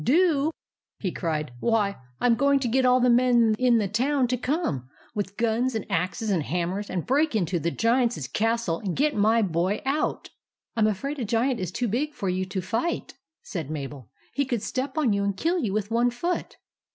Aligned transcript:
"Do?" 0.03 0.49
cried 1.15 1.51
he." 1.51 1.55
Why, 1.59 1.97
I 2.19 2.25
'm 2.25 2.33
going 2.33 2.59
to 2.61 2.67
get 2.67 2.87
all 2.87 2.99
the 2.99 3.07
men 3.11 3.55
in 3.59 3.77
the 3.77 3.87
town 3.87 4.27
to 4.29 4.35
come, 4.35 4.89
with 5.13 5.37
guns 5.37 5.75
and 5.75 5.85
axes 5.91 6.31
and 6.31 6.41
hammers, 6.41 6.89
and 6.89 7.05
break 7.05 7.35
into 7.35 7.59
the 7.59 7.69
Giant's 7.69 8.27
castle 8.27 8.79
and 8.79 8.95
get 8.97 9.13
my 9.15 9.43
boy 9.43 9.79
out."" 9.85 10.31
I 10.75 10.79
'm 10.79 10.87
afraid 10.87 11.19
a 11.19 11.23
Giant 11.23 11.59
is 11.59 11.71
too 11.71 11.87
big 11.87 12.15
for 12.15 12.29
you 12.29 12.45
to 12.45 12.61
fight," 12.63 13.13
said 13.43 13.69
Mabel." 13.69 14.09
He 14.33 14.43
could 14.43 14.63
step 14.63 14.97
on 14.97 15.13
you 15.13 15.23
and 15.23 15.37
kill 15.37 15.59
you 15.59 15.71
with 15.71 15.91
one 15.91 16.09
foot." 16.09 16.57